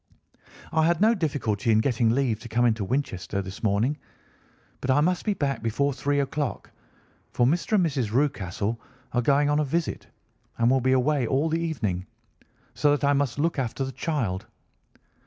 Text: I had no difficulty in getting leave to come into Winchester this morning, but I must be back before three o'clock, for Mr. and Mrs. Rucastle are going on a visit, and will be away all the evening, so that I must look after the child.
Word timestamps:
I 0.71 0.87
had 0.87 0.99
no 0.99 1.13
difficulty 1.13 1.69
in 1.71 1.77
getting 1.77 2.09
leave 2.09 2.39
to 2.39 2.49
come 2.49 2.65
into 2.65 2.83
Winchester 2.83 3.39
this 3.43 3.61
morning, 3.61 3.99
but 4.81 4.89
I 4.89 4.99
must 4.99 5.25
be 5.25 5.35
back 5.35 5.61
before 5.61 5.93
three 5.93 6.19
o'clock, 6.21 6.71
for 7.29 7.45
Mr. 7.45 7.73
and 7.73 7.85
Mrs. 7.85 8.09
Rucastle 8.11 8.79
are 9.11 9.21
going 9.21 9.47
on 9.47 9.59
a 9.59 9.63
visit, 9.63 10.07
and 10.57 10.71
will 10.71 10.81
be 10.81 10.93
away 10.93 11.27
all 11.27 11.49
the 11.49 11.61
evening, 11.63 12.07
so 12.73 12.89
that 12.95 13.07
I 13.07 13.13
must 13.13 13.37
look 13.37 13.59
after 13.59 13.83
the 13.85 13.91
child. 13.91 14.47